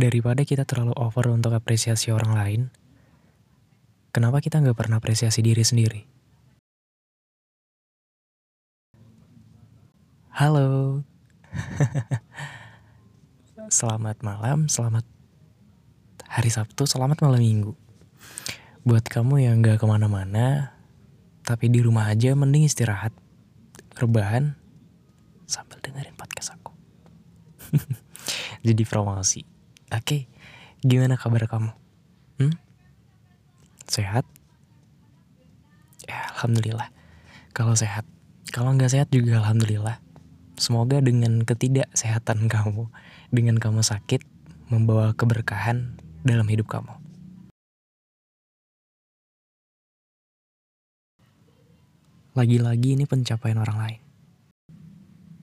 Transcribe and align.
daripada 0.00 0.48
kita 0.48 0.64
terlalu 0.64 0.96
over 0.96 1.28
untuk 1.28 1.52
apresiasi 1.52 2.08
orang 2.08 2.32
lain, 2.32 2.60
kenapa 4.16 4.40
kita 4.40 4.64
nggak 4.64 4.72
pernah 4.72 4.96
apresiasi 4.96 5.44
diri 5.44 5.60
sendiri? 5.60 6.00
Halo, 10.32 11.04
selamat 13.68 14.24
malam, 14.24 14.72
selamat 14.72 15.04
hari 16.24 16.48
Sabtu, 16.48 16.88
selamat 16.88 17.20
malam 17.20 17.44
minggu. 17.44 17.76
Buat 18.88 19.04
kamu 19.12 19.44
yang 19.44 19.60
nggak 19.60 19.76
ke 19.76 19.84
mana-mana, 19.84 20.72
tapi 21.44 21.68
di 21.68 21.84
rumah 21.84 22.08
aja 22.08 22.32
mending 22.32 22.64
istirahat, 22.64 23.12
rebahan, 24.00 24.56
sambil 25.44 25.76
dengerin 25.84 26.16
podcast 26.16 26.56
aku. 26.56 26.72
Jadi 28.66 28.82
promosi. 28.88 29.59
Oke, 29.90 30.30
gimana 30.86 31.18
kabar 31.18 31.50
kamu? 31.50 31.74
Hmm? 32.38 32.54
Sehat? 33.90 34.22
Ya, 36.06 36.30
Alhamdulillah. 36.38 36.94
Kalau 37.50 37.74
sehat. 37.74 38.06
Kalau 38.54 38.70
nggak 38.78 38.94
sehat 38.94 39.10
juga 39.10 39.42
Alhamdulillah. 39.42 39.98
Semoga 40.54 41.02
dengan 41.02 41.42
ketidaksehatan 41.42 42.46
kamu, 42.46 42.86
dengan 43.34 43.58
kamu 43.58 43.82
sakit, 43.82 44.22
membawa 44.70 45.10
keberkahan 45.18 45.98
dalam 46.22 46.46
hidup 46.46 46.70
kamu. 46.70 46.94
Lagi-lagi 52.38 52.94
ini 52.94 53.10
pencapaian 53.10 53.58
orang 53.58 53.78
lain. 53.82 54.00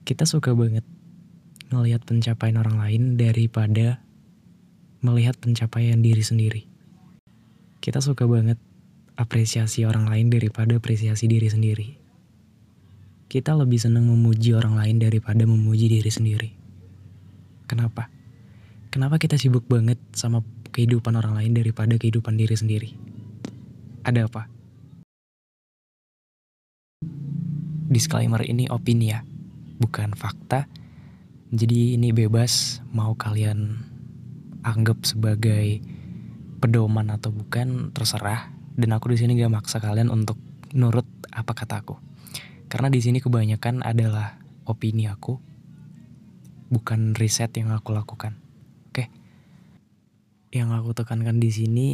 Kita 0.08 0.24
suka 0.24 0.56
banget 0.56 0.88
ngelihat 1.68 2.00
pencapaian 2.08 2.56
orang 2.56 2.80
lain 2.80 3.20
daripada 3.20 4.00
melihat 5.00 5.38
pencapaian 5.38 6.02
diri 6.02 6.22
sendiri. 6.22 6.62
Kita 7.78 8.02
suka 8.02 8.26
banget 8.26 8.58
apresiasi 9.18 9.82
orang 9.86 10.06
lain 10.06 10.30
daripada 10.30 10.78
apresiasi 10.78 11.26
diri 11.26 11.50
sendiri. 11.50 11.88
Kita 13.28 13.52
lebih 13.52 13.76
senang 13.76 14.08
memuji 14.08 14.56
orang 14.56 14.78
lain 14.78 14.96
daripada 15.02 15.44
memuji 15.44 15.90
diri 15.90 16.08
sendiri. 16.08 16.50
Kenapa? 17.68 18.08
Kenapa 18.88 19.20
kita 19.20 19.36
sibuk 19.36 19.68
banget 19.68 20.00
sama 20.16 20.40
kehidupan 20.72 21.12
orang 21.12 21.36
lain 21.36 21.52
daripada 21.52 22.00
kehidupan 22.00 22.40
diri 22.40 22.56
sendiri? 22.56 22.90
Ada 24.00 24.24
apa? 24.24 24.48
Disclaimer 27.92 28.40
ini 28.48 28.64
opini 28.72 29.12
ya, 29.12 29.20
bukan 29.76 30.16
fakta. 30.16 30.64
Jadi 31.52 32.00
ini 32.00 32.12
bebas 32.12 32.80
mau 32.92 33.12
kalian 33.12 33.87
anggap 34.66 35.02
sebagai 35.06 35.82
pedoman 36.58 37.10
atau 37.14 37.30
bukan 37.30 37.94
terserah. 37.94 38.50
Dan 38.78 38.94
aku 38.94 39.10
di 39.10 39.18
sini 39.18 39.34
gak 39.34 39.50
maksa 39.50 39.82
kalian 39.82 40.06
untuk 40.06 40.38
nurut 40.70 41.06
apa 41.34 41.50
kataku 41.50 41.98
karena 42.68 42.92
di 42.92 43.00
sini 43.00 43.18
kebanyakan 43.24 43.80
adalah 43.80 44.36
opini 44.68 45.08
aku 45.08 45.40
bukan 46.68 47.16
riset 47.16 47.48
yang 47.56 47.72
aku 47.72 47.96
lakukan. 47.96 48.36
Oke? 48.92 49.08
Yang 50.52 50.76
aku 50.76 50.90
tekankan 50.92 51.40
di 51.40 51.48
sini 51.48 51.86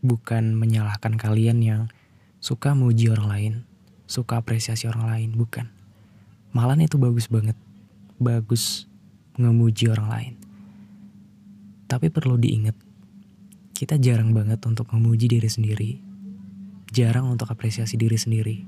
bukan 0.00 0.56
menyalahkan 0.56 1.20
kalian 1.20 1.60
yang 1.60 1.82
suka 2.40 2.72
muji 2.72 3.12
orang 3.12 3.28
lain 3.28 3.54
suka 4.08 4.40
apresiasi 4.40 4.88
orang 4.88 5.12
lain 5.12 5.30
bukan. 5.36 5.68
Malah 6.56 6.80
itu 6.80 6.96
bagus 6.96 7.28
banget. 7.28 7.54
Bagus 8.16 8.88
ngemuji 9.36 9.92
orang 9.92 10.08
lain 10.08 10.34
tapi 11.90 12.06
perlu 12.06 12.38
diingat, 12.38 12.78
kita 13.74 13.98
jarang 13.98 14.30
banget 14.30 14.62
untuk 14.62 14.86
memuji 14.94 15.26
diri 15.26 15.50
sendiri. 15.50 15.98
Jarang 16.94 17.34
untuk 17.34 17.50
apresiasi 17.50 17.98
diri 17.98 18.14
sendiri. 18.14 18.62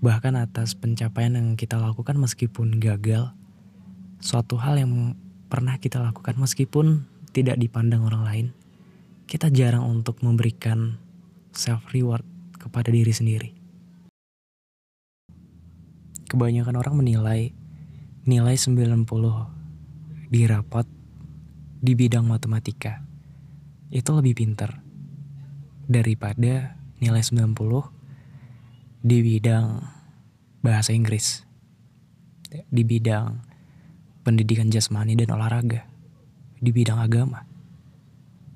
Bahkan 0.00 0.32
atas 0.40 0.72
pencapaian 0.72 1.36
yang 1.36 1.60
kita 1.60 1.76
lakukan 1.76 2.16
meskipun 2.16 2.80
gagal, 2.80 3.36
suatu 4.16 4.56
hal 4.56 4.80
yang 4.80 5.12
pernah 5.52 5.76
kita 5.76 6.00
lakukan 6.00 6.40
meskipun 6.40 7.04
tidak 7.36 7.60
dipandang 7.60 8.00
orang 8.08 8.24
lain, 8.24 8.46
kita 9.28 9.52
jarang 9.52 9.84
untuk 9.84 10.24
memberikan 10.24 10.96
self 11.52 11.84
reward 11.92 12.24
kepada 12.56 12.88
diri 12.88 13.12
sendiri. 13.12 13.52
Kebanyakan 16.32 16.80
orang 16.80 16.96
menilai 16.96 17.52
nilai 18.24 18.56
90 18.56 19.04
di 20.32 20.46
rapot 20.48 20.99
di 21.80 21.96
bidang 21.96 22.28
matematika 22.28 23.00
itu 23.88 24.12
lebih 24.12 24.36
pinter 24.36 24.84
daripada 25.88 26.76
nilai 27.00 27.24
90 27.24 27.56
di 29.00 29.18
bidang 29.24 29.80
bahasa 30.60 30.92
Inggris 30.92 31.40
di 32.68 32.84
bidang 32.84 33.40
pendidikan 34.20 34.68
jasmani 34.68 35.16
dan 35.16 35.32
olahraga 35.32 35.88
di 36.60 36.68
bidang 36.68 37.00
agama. 37.00 37.48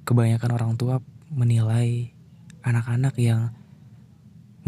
Kebanyakan 0.05 0.51
orang 0.53 0.73
tua 0.77 1.01
menilai 1.33 2.12
anak-anak 2.61 3.17
yang 3.17 3.56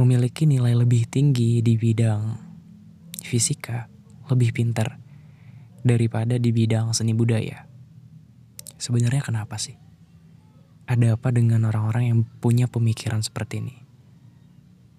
memiliki 0.01 0.49
nilai 0.49 0.73
lebih 0.73 1.05
tinggi 1.05 1.61
di 1.61 1.77
bidang 1.77 2.41
fisika 3.21 3.93
lebih 4.33 4.57
pintar 4.57 4.97
daripada 5.85 6.41
di 6.41 6.51
bidang 6.57 6.97
seni 6.97 7.13
budaya 7.13 7.76
Sebenarnya 8.77 9.25
kenapa 9.25 9.57
sih? 9.57 9.81
Ada 10.87 11.17
apa 11.17 11.33
dengan 11.33 11.65
orang-orang 11.67 12.13
yang 12.13 12.19
punya 12.39 12.69
pemikiran 12.69 13.25
seperti 13.25 13.65
ini? 13.65 13.77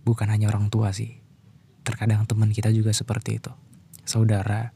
Bukan 0.04 0.28
hanya 0.28 0.50
orang 0.50 0.74
tua 0.74 0.90
sih. 0.92 1.22
Terkadang 1.86 2.26
teman 2.26 2.52
kita 2.52 2.74
juga 2.74 2.92
seperti 2.92 3.40
itu. 3.40 3.54
Saudara, 4.04 4.74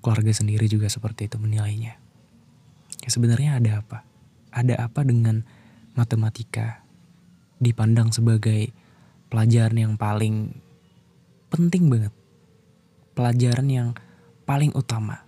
keluarga 0.00 0.30
sendiri 0.30 0.70
juga 0.70 0.86
seperti 0.86 1.26
itu 1.26 1.36
menilainya. 1.42 1.98
Ya 3.02 3.08
sebenarnya 3.10 3.58
ada 3.58 3.82
apa? 3.82 4.06
Ada 4.54 4.86
apa 4.86 5.02
dengan 5.02 5.42
matematika 5.98 6.86
dipandang 7.58 8.14
sebagai 8.14 8.70
pelajaran 9.26 9.74
yang 9.74 9.94
paling 9.98 10.54
penting 11.50 11.90
banget. 11.90 12.14
Pelajaran 13.18 13.66
yang 13.66 13.88
paling 14.46 14.70
utama. 14.78 15.26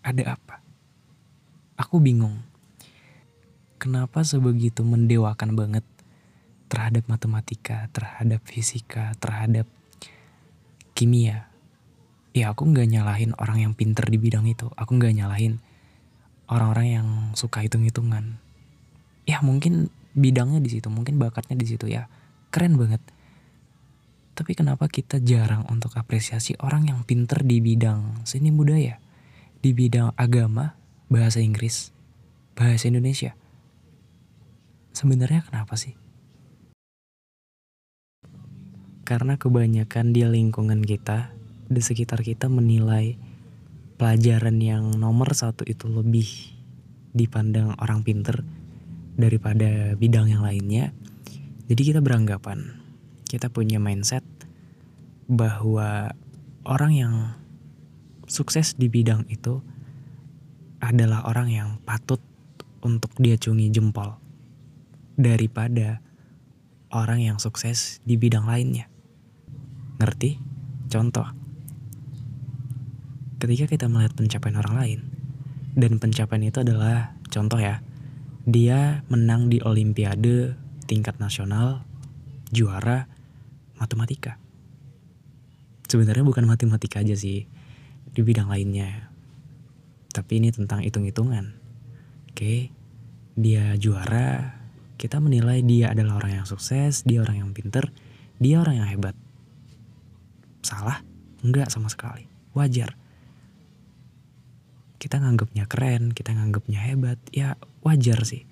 Ada 0.00 0.40
apa? 0.40 0.63
Aku 1.74 1.98
bingung. 1.98 2.42
Kenapa 3.78 4.24
sebegitu 4.24 4.80
mendewakan 4.80 5.58
banget 5.58 5.84
terhadap 6.72 7.04
matematika, 7.10 7.92
terhadap 7.92 8.40
fisika, 8.48 9.12
terhadap 9.20 9.68
kimia? 10.96 11.52
Ya 12.34 12.50
aku 12.50 12.66
nggak 12.66 12.90
nyalahin 12.90 13.30
orang 13.38 13.62
yang 13.62 13.72
pinter 13.76 14.06
di 14.08 14.18
bidang 14.18 14.48
itu. 14.48 14.66
Aku 14.74 14.96
nggak 14.98 15.14
nyalahin 15.14 15.62
orang-orang 16.50 16.86
yang 16.90 17.08
suka 17.38 17.62
hitung-hitungan. 17.62 18.40
Ya 19.28 19.38
mungkin 19.44 19.92
bidangnya 20.16 20.58
di 20.62 20.70
situ, 20.70 20.88
mungkin 20.90 21.18
bakatnya 21.20 21.54
di 21.54 21.66
situ 21.68 21.86
ya. 21.90 22.10
Keren 22.50 22.78
banget. 22.78 23.02
Tapi 24.34 24.50
kenapa 24.58 24.90
kita 24.90 25.22
jarang 25.22 25.62
untuk 25.70 25.94
apresiasi 25.94 26.58
orang 26.58 26.90
yang 26.90 27.06
pinter 27.06 27.46
di 27.46 27.62
bidang 27.62 28.26
seni 28.26 28.50
budaya, 28.50 28.98
di 29.62 29.70
bidang 29.70 30.10
agama, 30.18 30.74
bahasa 31.14 31.38
Inggris, 31.38 31.94
bahasa 32.58 32.90
Indonesia. 32.90 33.38
Sebenarnya 34.90 35.46
kenapa 35.46 35.78
sih? 35.78 35.94
Karena 39.06 39.38
kebanyakan 39.38 40.10
di 40.10 40.26
lingkungan 40.26 40.82
kita, 40.82 41.30
di 41.70 41.78
sekitar 41.78 42.26
kita 42.26 42.50
menilai 42.50 43.14
pelajaran 43.94 44.58
yang 44.58 44.90
nomor 44.98 45.38
satu 45.38 45.62
itu 45.70 45.86
lebih 45.86 46.26
dipandang 47.14 47.78
orang 47.78 48.02
pinter 48.02 48.42
daripada 49.14 49.94
bidang 49.94 50.34
yang 50.34 50.42
lainnya. 50.42 50.90
Jadi 51.70 51.94
kita 51.94 52.02
beranggapan, 52.02 52.82
kita 53.30 53.54
punya 53.54 53.78
mindset 53.78 54.26
bahwa 55.30 56.10
orang 56.66 56.92
yang 56.92 57.14
sukses 58.26 58.74
di 58.74 58.90
bidang 58.90 59.30
itu 59.30 59.62
adalah 60.84 61.24
orang 61.24 61.48
yang 61.48 61.68
patut 61.88 62.20
untuk 62.84 63.10
dia 63.16 63.40
cungi 63.40 63.72
jempol 63.72 64.20
daripada 65.16 66.04
orang 66.92 67.24
yang 67.24 67.38
sukses 67.40 68.04
di 68.04 68.20
bidang 68.20 68.44
lainnya. 68.44 68.86
Ngerti? 69.98 70.36
Contoh, 70.92 71.26
ketika 73.40 73.64
kita 73.66 73.86
melihat 73.88 74.12
pencapaian 74.14 74.60
orang 74.60 74.74
lain, 74.76 75.00
dan 75.74 75.98
pencapaian 75.98 76.44
itu 76.44 76.62
adalah 76.62 77.16
contoh 77.32 77.58
ya, 77.58 77.82
dia 78.44 79.02
menang 79.08 79.48
di 79.48 79.58
olimpiade 79.64 80.54
tingkat 80.84 81.16
nasional, 81.18 81.82
juara 82.52 83.08
matematika. 83.80 84.36
Sebenarnya 85.88 86.22
bukan 86.22 86.44
matematika 86.46 87.00
aja 87.00 87.16
sih, 87.16 87.48
di 88.14 88.20
bidang 88.22 88.46
lainnya 88.52 89.13
Tapi 90.14 90.38
ini 90.38 90.54
tentang 90.54 90.86
hitung-hitungan. 90.86 91.58
Oke, 92.30 92.70
dia 93.34 93.74
juara, 93.74 94.62
kita 94.94 95.18
menilai 95.18 95.66
dia 95.66 95.90
adalah 95.90 96.22
orang 96.22 96.42
yang 96.42 96.46
sukses, 96.46 97.02
dia 97.02 97.18
orang 97.18 97.42
yang 97.42 97.50
pinter, 97.50 97.90
dia 98.38 98.62
orang 98.62 98.78
yang 98.78 98.88
hebat. 98.88 99.18
Salah? 100.62 101.02
Enggak 101.42 101.68
sama 101.74 101.90
sekali. 101.90 102.30
Wajar. 102.54 102.94
Kita 105.02 105.20
nganggapnya 105.20 105.66
keren, 105.66 106.14
kita 106.14 106.32
nganggapnya 106.32 106.80
hebat, 106.80 107.18
ya 107.34 107.58
wajar 107.82 108.22
sih. 108.24 108.46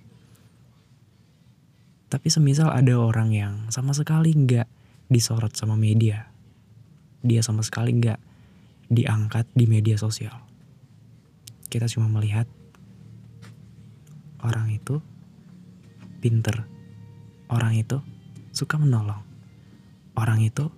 Tapi 2.13 2.29
semisal 2.29 2.69
ada 2.69 2.93
orang 3.01 3.33
yang 3.33 3.55
sama 3.73 3.97
sekali 3.97 4.37
enggak 4.37 4.69
disorot 5.09 5.57
sama 5.57 5.81
media. 5.81 6.29
Dia 7.25 7.41
sama 7.41 7.65
sekali 7.65 7.97
enggak 7.97 8.21
diangkat 8.93 9.49
di 9.57 9.65
media 9.65 9.97
sosial. 9.97 10.52
Kita 11.73 11.89
cuma 11.89 12.05
melihat 12.13 12.45
orang 14.45 14.69
itu 14.69 15.01
pinter. 16.21 16.69
Orang 17.49 17.73
itu 17.81 18.05
suka 18.53 18.77
menolong. 18.77 19.25
Orang 20.13 20.45
itu 20.45 20.69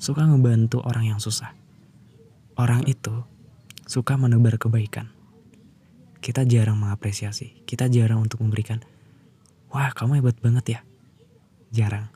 suka 0.00 0.24
ngebantu 0.24 0.80
orang 0.80 1.12
yang 1.12 1.20
susah. 1.20 1.52
Orang 2.56 2.88
itu 2.88 3.12
suka 3.84 4.16
menebar 4.16 4.56
kebaikan. 4.56 5.12
Kita 6.24 6.48
jarang 6.48 6.80
mengapresiasi, 6.80 7.60
kita 7.68 7.92
jarang 7.92 8.24
untuk 8.24 8.40
memberikan, 8.40 8.80
wah 9.68 9.92
kamu 9.92 10.24
hebat 10.24 10.40
banget 10.40 10.64
ya. 10.64 10.80
Jarang. 11.68 12.08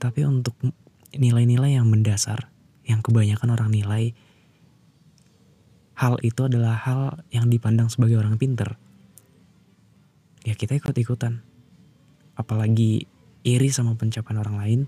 Tapi 0.00 0.24
untuk 0.24 0.56
nilai-nilai 1.12 1.76
yang 1.76 1.92
mendasar, 1.92 2.48
yang 2.88 3.04
kebanyakan 3.04 3.52
orang 3.52 3.68
nilai, 3.68 4.16
hal 5.96 6.20
itu 6.20 6.44
adalah 6.44 6.76
hal 6.76 7.24
yang 7.32 7.48
dipandang 7.48 7.88
sebagai 7.88 8.20
orang 8.20 8.36
pinter. 8.36 8.76
Ya 10.44 10.52
kita 10.52 10.76
ikut-ikutan. 10.76 11.40
Apalagi 12.36 13.08
iri 13.42 13.68
sama 13.72 13.96
pencapaian 13.96 14.44
orang 14.44 14.56
lain, 14.60 14.80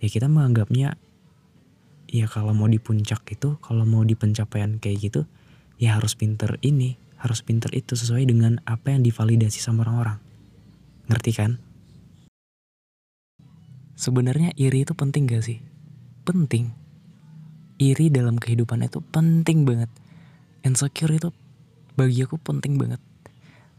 ya 0.00 0.08
kita 0.08 0.32
menganggapnya 0.32 0.96
ya 2.10 2.26
kalau 2.26 2.56
mau 2.56 2.66
di 2.66 2.80
puncak 2.80 3.22
itu 3.30 3.60
kalau 3.62 3.86
mau 3.86 4.02
di 4.02 4.18
pencapaian 4.18 4.82
kayak 4.82 4.98
gitu 4.98 5.20
ya 5.78 5.94
harus 5.94 6.18
pinter 6.18 6.58
ini 6.58 6.98
harus 7.20 7.46
pinter 7.46 7.70
itu 7.70 7.94
sesuai 7.94 8.26
dengan 8.26 8.58
apa 8.64 8.96
yang 8.96 9.04
divalidasi 9.04 9.60
sama 9.60 9.84
orang-orang. 9.84 10.18
Ngerti 11.12 11.32
kan? 11.36 11.60
Sebenarnya 13.92 14.56
iri 14.56 14.88
itu 14.88 14.96
penting 14.96 15.28
gak 15.28 15.44
sih? 15.44 15.60
Penting. 16.24 16.72
Iri 17.76 18.08
dalam 18.08 18.40
kehidupan 18.40 18.88
itu 18.88 19.04
penting 19.04 19.68
banget 19.68 19.92
insecure 20.66 21.14
itu 21.14 21.30
bagi 21.94 22.24
aku 22.24 22.36
penting 22.40 22.76
banget 22.80 23.00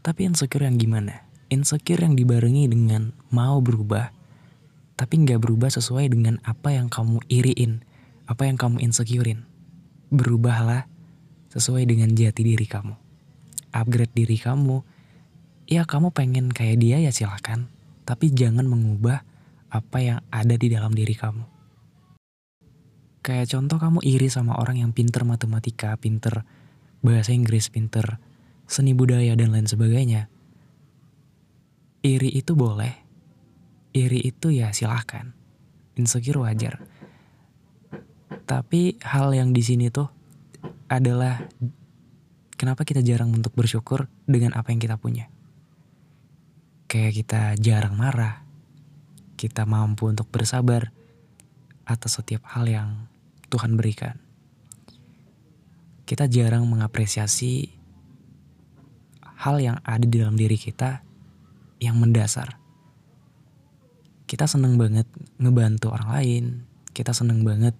tapi 0.02 0.26
insecure 0.26 0.64
yang 0.66 0.78
gimana 0.78 1.24
insecure 1.52 2.02
yang 2.02 2.14
dibarengi 2.18 2.70
dengan 2.70 3.14
mau 3.32 3.58
berubah 3.62 4.10
tapi 4.96 5.22
nggak 5.24 5.40
berubah 5.42 5.70
sesuai 5.72 6.10
dengan 6.10 6.38
apa 6.46 6.74
yang 6.74 6.92
kamu 6.92 7.22
iriin 7.30 7.82
apa 8.32 8.46
yang 8.46 8.56
kamu 8.56 8.80
insecurein. 8.80 9.44
Berubahlah 10.12 10.86
sesuai 11.52 11.84
dengan 11.88 12.12
jati 12.16 12.40
diri 12.40 12.64
kamu. 12.64 12.94
Upgrade 13.72 14.14
diri 14.16 14.40
kamu. 14.40 14.80
Ya 15.68 15.84
kamu 15.88 16.12
pengen 16.12 16.52
kayak 16.52 16.80
dia 16.80 17.00
ya 17.00 17.12
silakan. 17.12 17.68
Tapi 18.08 18.32
jangan 18.32 18.64
mengubah 18.68 19.24
apa 19.72 19.98
yang 20.00 20.18
ada 20.28 20.56
di 20.56 20.68
dalam 20.68 20.92
diri 20.92 21.12
kamu. 21.16 21.44
Kayak 23.22 23.54
contoh 23.54 23.78
kamu 23.78 24.02
iri 24.02 24.26
sama 24.26 24.58
orang 24.58 24.82
yang 24.82 24.90
pinter 24.90 25.22
matematika, 25.22 25.94
pinter 25.94 26.42
bahasa 27.02 27.34
Inggris, 27.34 27.68
pinter 27.68 28.22
seni 28.70 28.96
budaya 28.96 29.34
dan 29.36 29.52
lain 29.52 29.68
sebagainya. 29.68 30.32
Iri 32.02 32.32
itu 32.32 32.56
boleh. 32.56 32.94
Iri 33.92 34.24
itu 34.24 34.48
ya 34.48 34.72
silahkan. 34.72 35.34
Insecure 35.98 36.40
wajar. 36.40 36.80
Tapi 38.48 38.96
hal 39.04 39.36
yang 39.36 39.52
di 39.52 39.60
sini 39.60 39.92
tuh 39.92 40.08
adalah 40.88 41.42
kenapa 42.56 42.86
kita 42.86 43.02
jarang 43.02 43.34
untuk 43.34 43.52
bersyukur 43.52 44.06
dengan 44.24 44.54
apa 44.56 44.70
yang 44.72 44.80
kita 44.80 44.96
punya. 44.96 45.26
Kayak 46.86 47.12
kita 47.18 47.42
jarang 47.58 47.98
marah, 47.98 48.46
kita 49.34 49.66
mampu 49.66 50.06
untuk 50.06 50.30
bersabar 50.30 50.94
atas 51.82 52.22
setiap 52.22 52.46
hal 52.54 52.70
yang 52.70 52.88
Tuhan 53.50 53.74
berikan. 53.74 54.21
Kita 56.02 56.26
jarang 56.26 56.66
mengapresiasi 56.66 57.70
hal 59.42 59.56
yang 59.58 59.78
ada 59.82 60.02
di 60.02 60.16
dalam 60.22 60.38
diri 60.38 60.54
kita 60.54 61.02
yang 61.82 61.98
mendasar. 61.98 62.58
Kita 64.30 64.46
seneng 64.46 64.78
banget 64.78 65.04
ngebantu 65.42 65.90
orang 65.90 66.08
lain, 66.14 66.44
kita 66.94 67.10
seneng 67.10 67.42
banget 67.42 67.74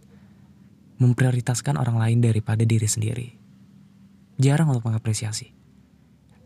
memprioritaskan 0.98 1.78
orang 1.78 1.96
lain 1.98 2.18
daripada 2.18 2.66
diri 2.66 2.86
sendiri. 2.90 3.28
Jarang 4.42 4.74
untuk 4.74 4.90
mengapresiasi. 4.90 5.54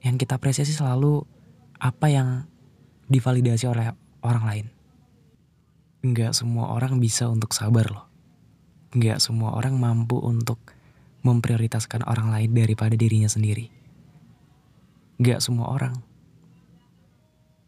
Yang 0.05 0.17
kita 0.25 0.37
apresiasi 0.37 0.77
selalu 0.77 1.25
apa 1.81 2.07
yang 2.13 2.29
divalidasi 3.09 3.65
oleh 3.67 3.93
orang 4.21 4.45
lain. 4.45 4.67
Enggak 6.05 6.37
semua 6.37 6.71
orang 6.77 7.01
bisa 7.01 7.27
untuk 7.27 7.57
sabar 7.57 7.89
loh. 7.89 8.07
Enggak 8.95 9.19
semua 9.19 9.57
orang 9.57 9.81
mampu 9.81 10.21
untuk 10.21 10.76
memprioritaskan 11.27 12.07
orang 12.07 12.31
lain 12.31 12.55
daripada 12.55 12.95
dirinya 12.95 13.27
sendiri. 13.27 13.67
Enggak 15.19 15.43
semua 15.43 15.75
orang. 15.75 15.99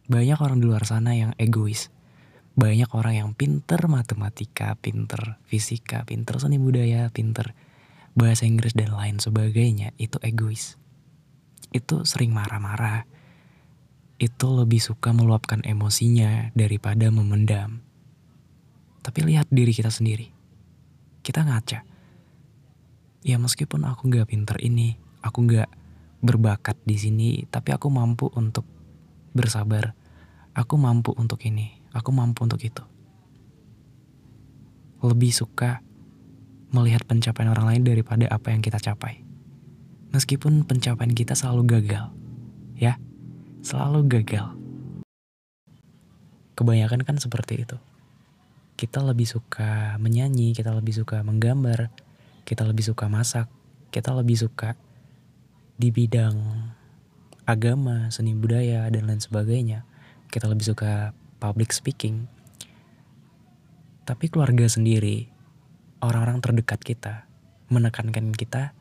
Banyak 0.06 0.38
orang 0.38 0.62
di 0.62 0.70
luar 0.70 0.86
sana 0.86 1.12
yang 1.18 1.34
egois 1.36 1.90
banyak 2.58 2.90
orang 2.90 3.14
yang 3.14 3.30
pinter 3.38 3.86
matematika, 3.86 4.74
pinter 4.82 5.38
fisika, 5.46 6.02
pinter 6.02 6.42
seni 6.42 6.58
budaya, 6.58 7.06
pinter 7.06 7.54
bahasa 8.18 8.50
Inggris 8.50 8.74
dan 8.74 8.90
lain 8.90 9.22
sebagainya 9.22 9.94
itu 9.94 10.18
egois. 10.26 10.74
Itu 11.70 12.02
sering 12.02 12.34
marah-marah. 12.34 13.06
Itu 14.18 14.58
lebih 14.58 14.82
suka 14.82 15.14
meluapkan 15.14 15.62
emosinya 15.62 16.50
daripada 16.58 17.06
memendam. 17.14 17.78
Tapi 19.06 19.22
lihat 19.22 19.46
diri 19.54 19.70
kita 19.70 19.94
sendiri. 19.94 20.26
Kita 21.22 21.46
ngaca. 21.46 21.86
Ya 23.26 23.36
meskipun 23.40 23.82
aku 23.86 24.10
gak 24.12 24.30
pinter 24.30 24.58
ini, 24.62 24.98
aku 25.24 25.46
gak 25.48 25.70
berbakat 26.22 26.78
di 26.86 26.96
sini, 26.98 27.30
tapi 27.50 27.74
aku 27.74 27.90
mampu 27.90 28.30
untuk 28.34 28.66
bersabar. 29.34 29.94
Aku 30.54 30.74
mampu 30.74 31.14
untuk 31.14 31.38
ini 31.46 31.78
aku 31.92 32.10
mampu 32.12 32.44
untuk 32.44 32.60
itu. 32.60 32.84
Lebih 35.02 35.30
suka 35.30 35.80
melihat 36.74 37.06
pencapaian 37.06 37.54
orang 37.54 37.66
lain 37.74 37.82
daripada 37.86 38.26
apa 38.28 38.52
yang 38.52 38.60
kita 38.60 38.82
capai. 38.82 39.22
Meskipun 40.12 40.64
pencapaian 40.64 41.12
kita 41.12 41.36
selalu 41.36 41.78
gagal, 41.78 42.08
ya, 42.76 42.96
selalu 43.60 44.08
gagal. 44.08 44.56
Kebanyakan 46.56 47.06
kan 47.06 47.16
seperti 47.20 47.62
itu. 47.62 47.76
Kita 48.78 49.04
lebih 49.04 49.26
suka 49.28 49.98
menyanyi, 50.00 50.54
kita 50.56 50.74
lebih 50.74 50.96
suka 50.96 51.22
menggambar, 51.22 51.92
kita 52.48 52.64
lebih 52.64 52.80
suka 52.80 53.12
masak, 53.12 53.44
kita 53.92 54.16
lebih 54.16 54.40
suka 54.40 54.72
di 55.76 55.92
bidang 55.92 56.32
agama, 57.44 58.08
seni 58.08 58.32
budaya, 58.32 58.88
dan 58.88 59.04
lain 59.04 59.20
sebagainya. 59.20 59.84
Kita 60.32 60.48
lebih 60.48 60.72
suka 60.72 61.12
public 61.36 61.76
speaking. 61.76 62.24
Tapi 64.08 64.32
keluarga 64.32 64.64
sendiri, 64.64 65.28
orang-orang 66.00 66.40
terdekat 66.40 66.80
kita, 66.80 67.28
menekankan 67.68 68.32
kita 68.32 68.72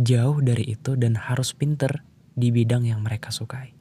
jauh 0.00 0.40
dari 0.40 0.72
itu 0.72 0.96
dan 0.96 1.20
harus 1.20 1.52
pinter 1.52 2.00
di 2.32 2.48
bidang 2.48 2.88
yang 2.88 3.04
mereka 3.04 3.28
sukai. 3.28 3.76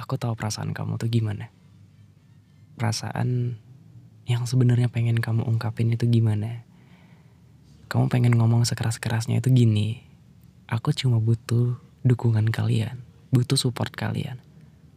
Aku 0.00 0.16
tahu 0.16 0.32
perasaan 0.32 0.72
kamu 0.72 0.96
tuh 0.96 1.12
gimana. 1.12 1.52
Perasaan 2.80 3.60
yang 4.24 4.48
sebenarnya 4.48 4.88
pengen 4.88 5.20
kamu 5.20 5.44
ungkapin 5.44 5.92
itu 5.92 6.08
gimana. 6.08 6.71
Kamu 7.92 8.08
pengen 8.08 8.32
ngomong 8.40 8.64
sekeras-kerasnya 8.64 9.44
itu 9.44 9.52
gini. 9.52 10.00
Aku 10.64 10.96
cuma 10.96 11.20
butuh 11.20 11.76
dukungan 12.08 12.48
kalian, 12.48 13.04
butuh 13.28 13.60
support 13.60 13.92
kalian 13.92 14.40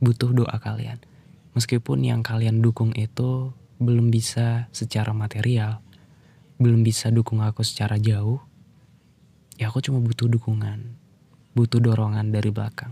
butuh 0.04 0.32
doa 0.36 0.56
kalian. 0.60 1.00
Meskipun 1.56 2.04
yang 2.04 2.22
kalian 2.22 2.60
dukung 2.60 2.92
itu 2.94 3.56
belum 3.80 4.12
bisa 4.12 4.68
secara 4.75 5.16
material, 5.16 5.80
belum 6.60 6.84
bisa 6.84 7.12
dukung 7.12 7.42
aku 7.44 7.64
secara 7.64 7.98
jauh, 7.98 8.44
ya 9.56 9.72
aku 9.72 9.80
cuma 9.82 10.04
butuh 10.04 10.28
dukungan, 10.28 10.96
butuh 11.56 11.80
dorongan 11.80 12.32
dari 12.32 12.52
belakang. 12.52 12.92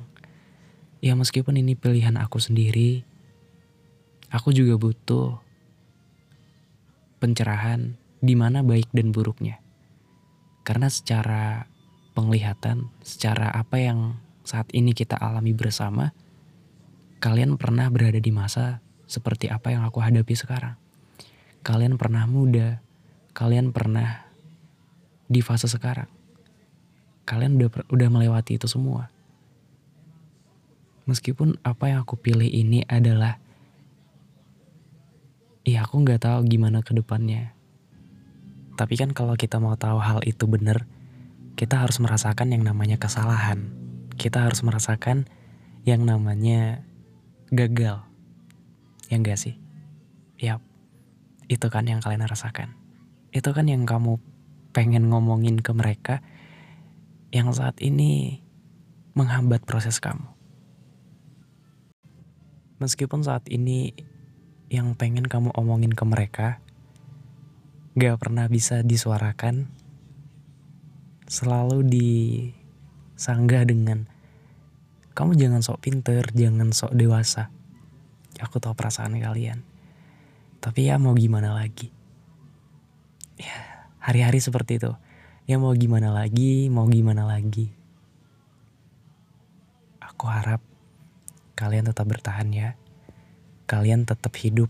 Ya 1.03 1.13
meskipun 1.19 1.59
ini 1.59 1.75
pilihan 1.75 2.15
aku 2.15 2.39
sendiri, 2.39 3.03
aku 4.31 4.55
juga 4.55 4.79
butuh 4.79 5.43
pencerahan 7.19 7.99
di 8.23 8.35
mana 8.39 8.63
baik 8.63 8.87
dan 8.95 9.11
buruknya. 9.11 9.62
Karena 10.63 10.87
secara 10.87 11.67
penglihatan 12.15 12.87
secara 13.03 13.51
apa 13.51 13.79
yang 13.79 14.15
saat 14.47 14.67
ini 14.71 14.95
kita 14.95 15.19
alami 15.19 15.51
bersama, 15.51 16.15
kalian 17.23 17.55
pernah 17.55 17.87
berada 17.87 18.19
di 18.19 18.31
masa 18.31 18.83
seperti 19.07 19.51
apa 19.51 19.71
yang 19.71 19.83
aku 19.83 19.99
hadapi 19.99 20.35
sekarang. 20.35 20.75
Kalian 21.63 21.95
pernah 21.95 22.27
muda, 22.27 22.83
kalian 23.31 23.71
pernah 23.71 24.27
di 25.31 25.39
fase 25.39 25.71
sekarang. 25.71 26.11
Kalian 27.23 27.55
udah 27.55 27.87
udah 27.87 28.09
melewati 28.11 28.59
itu 28.59 28.67
semua. 28.67 29.07
Meskipun 31.07 31.59
apa 31.63 31.91
yang 31.91 32.03
aku 32.03 32.15
pilih 32.15 32.47
ini 32.47 32.83
adalah 32.87 33.39
Iya 35.63 35.87
aku 35.87 36.03
nggak 36.03 36.27
tahu 36.27 36.43
gimana 36.43 36.83
ke 36.83 36.91
depannya. 36.91 37.52
Tapi 38.73 38.93
kan 38.97 39.13
kalau 39.13 39.37
kita 39.37 39.61
mau 39.61 39.77
tahu 39.77 40.01
hal 40.01 40.25
itu 40.25 40.49
benar, 40.49 40.89
kita 41.53 41.85
harus 41.85 42.01
merasakan 42.01 42.49
yang 42.49 42.65
namanya 42.65 42.97
kesalahan. 42.97 43.69
Kita 44.17 44.49
harus 44.49 44.65
merasakan 44.65 45.29
yang 45.85 46.01
namanya 46.05 46.81
gagal. 47.53 48.01
Ya 49.11 49.15
enggak 49.21 49.37
sih? 49.37 49.61
Yap. 50.41 50.65
Itu 51.45 51.69
kan 51.69 51.85
yang 51.85 52.01
kalian 52.01 52.25
rasakan. 52.25 52.73
Itu 53.29 53.53
kan 53.53 53.69
yang 53.69 53.85
kamu 53.85 54.17
pengen 54.73 55.13
ngomongin 55.13 55.61
ke 55.61 55.69
mereka 55.69 56.25
yang 57.29 57.53
saat 57.53 57.77
ini 57.81 58.41
menghambat 59.13 59.65
proses 59.69 60.01
kamu. 60.01 60.33
Meskipun 62.81 63.21
saat 63.21 63.45
ini 63.53 63.93
yang 64.73 64.97
pengen 64.97 65.29
kamu 65.29 65.53
omongin 65.53 65.93
ke 65.93 66.01
mereka 66.03 66.57
gak 67.93 68.17
pernah 68.17 68.49
bisa 68.49 68.81
disuarakan 68.81 69.69
selalu 71.29 71.85
disanggah 71.87 73.63
dengan 73.65 74.09
kamu 75.13 75.37
jangan 75.37 75.61
sok 75.61 75.85
pinter, 75.85 76.25
jangan 76.33 76.73
sok 76.73 76.97
dewasa. 76.97 77.53
Aku 78.41 78.57
tahu 78.57 78.73
perasaan 78.73 79.13
kalian. 79.21 79.61
Tapi 80.57 80.89
ya 80.89 80.97
mau 80.97 81.13
gimana 81.13 81.53
lagi. 81.53 81.93
Ya, 83.37 83.85
hari-hari 84.01 84.41
seperti 84.41 84.81
itu. 84.81 84.89
Ya 85.45 85.61
mau 85.61 85.69
gimana 85.77 86.09
lagi, 86.09 86.65
mau 86.73 86.89
gimana 86.89 87.29
lagi. 87.29 87.69
Aku 90.01 90.25
harap 90.25 90.65
kalian 91.53 91.85
tetap 91.85 92.09
bertahan 92.09 92.49
ya 92.49 92.73
kalian 93.69 94.03
tetap 94.03 94.35
hidup 94.35 94.67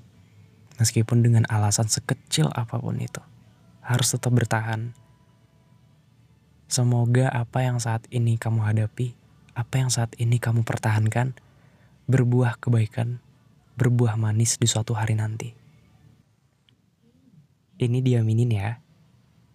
meskipun 0.78 1.22
dengan 1.22 1.44
alasan 1.50 1.90
sekecil 1.90 2.50
apa 2.54 2.80
pun 2.80 2.98
itu. 2.98 3.22
Harus 3.84 4.16
tetap 4.16 4.32
bertahan. 4.34 4.96
Semoga 6.72 7.30
apa 7.30 7.62
yang 7.62 7.78
saat 7.78 8.08
ini 8.10 8.40
kamu 8.40 8.66
hadapi, 8.66 9.14
apa 9.54 9.76
yang 9.78 9.94
saat 9.94 10.16
ini 10.18 10.42
kamu 10.42 10.66
pertahankan, 10.66 11.38
berbuah 12.10 12.58
kebaikan, 12.58 13.22
berbuah 13.78 14.18
manis 14.18 14.58
di 14.58 14.66
suatu 14.66 14.98
hari 14.98 15.14
nanti. 15.14 15.54
Ini 17.78 18.00
diaminin 18.02 18.52
ya. 18.54 18.80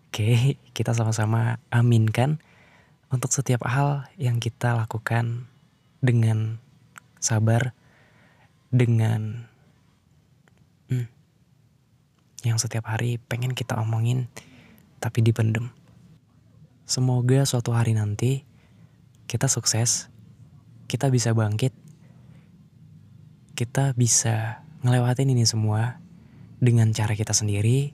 Oke, 0.08 0.58
kita 0.76 0.94
sama-sama 0.94 1.58
aminkan 1.72 2.38
untuk 3.08 3.32
setiap 3.32 3.64
hal 3.66 4.06
yang 4.20 4.38
kita 4.38 4.76
lakukan 4.76 5.48
dengan 5.98 6.60
sabar, 7.18 7.75
dengan 8.70 9.48
yang 12.48 12.56
setiap 12.56 12.88
hari 12.88 13.20
pengen 13.20 13.52
kita 13.52 13.76
omongin 13.76 14.32
tapi 14.98 15.20
dipendem. 15.20 15.68
Semoga 16.88 17.44
suatu 17.44 17.76
hari 17.76 17.92
nanti 17.92 18.48
kita 19.28 19.44
sukses, 19.44 20.08
kita 20.88 21.12
bisa 21.12 21.36
bangkit, 21.36 21.76
kita 23.52 23.92
bisa 23.92 24.64
ngelewatin 24.80 25.28
ini 25.36 25.44
semua 25.44 26.00
dengan 26.56 26.88
cara 26.96 27.12
kita 27.12 27.36
sendiri, 27.36 27.92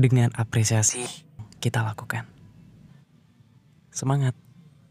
dengan 0.00 0.32
apresiasi 0.32 1.04
kita 1.60 1.84
lakukan. 1.84 2.24
Semangat! 3.92 4.39